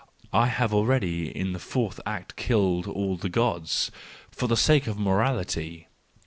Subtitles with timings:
[0.33, 3.91] —I have already in the fourth act killed all the Gods—
[4.31, 5.89] for the sake of morality!